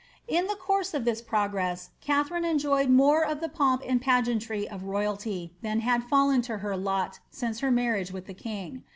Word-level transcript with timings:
In 0.27 0.47
the 0.47 0.55
course 0.55 0.95
of 0.95 1.05
this 1.05 1.21
progress 1.21 1.91
Katharine 2.01 2.43
en 2.43 2.57
joyed 2.57 2.89
more 2.89 3.23
of 3.23 3.39
the 3.39 3.47
pomp 3.47 3.83
and 3.85 4.01
pageantry 4.01 4.67
of 4.67 4.85
royalty 4.85 5.53
than 5.61 5.81
had 5.81 6.05
fallen 6.05 6.41
to 6.49 6.57
her 6.57 6.75
lot 6.75 7.19
since 7.29 7.59
her 7.59 7.69
marriage 7.69 8.11
with 8.11 8.25
the 8.25 8.33
king. 8.33 8.81